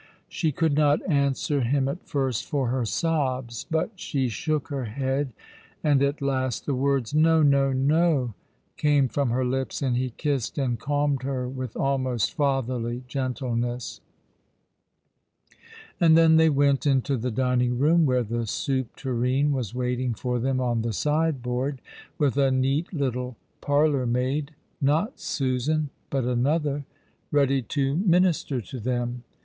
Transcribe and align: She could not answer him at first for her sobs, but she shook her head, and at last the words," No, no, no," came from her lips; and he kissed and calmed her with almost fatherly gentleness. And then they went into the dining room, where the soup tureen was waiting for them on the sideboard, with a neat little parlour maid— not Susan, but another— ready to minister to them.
She 0.27 0.51
could 0.51 0.73
not 0.73 1.07
answer 1.07 1.61
him 1.61 1.87
at 1.87 2.07
first 2.07 2.45
for 2.47 2.69
her 2.69 2.85
sobs, 2.85 3.67
but 3.69 3.91
she 3.97 4.29
shook 4.29 4.69
her 4.69 4.85
head, 4.85 5.31
and 5.83 6.01
at 6.01 6.23
last 6.23 6.65
the 6.65 6.73
words," 6.73 7.13
No, 7.13 7.43
no, 7.43 7.71
no," 7.71 8.33
came 8.77 9.07
from 9.07 9.29
her 9.29 9.45
lips; 9.45 9.79
and 9.79 9.95
he 9.95 10.09
kissed 10.09 10.57
and 10.57 10.79
calmed 10.79 11.21
her 11.21 11.47
with 11.47 11.77
almost 11.77 12.33
fatherly 12.33 13.03
gentleness. 13.07 14.01
And 15.99 16.17
then 16.17 16.37
they 16.37 16.49
went 16.49 16.87
into 16.87 17.15
the 17.15 17.29
dining 17.29 17.77
room, 17.77 18.07
where 18.07 18.23
the 18.23 18.47
soup 18.47 18.95
tureen 18.95 19.51
was 19.51 19.75
waiting 19.75 20.15
for 20.15 20.39
them 20.39 20.59
on 20.59 20.81
the 20.81 20.93
sideboard, 20.93 21.79
with 22.17 22.37
a 22.37 22.49
neat 22.49 22.91
little 22.91 23.37
parlour 23.61 24.07
maid— 24.07 24.55
not 24.81 25.19
Susan, 25.19 25.91
but 26.09 26.23
another— 26.23 26.85
ready 27.31 27.61
to 27.61 27.95
minister 27.97 28.59
to 28.61 28.79
them. 28.79 29.21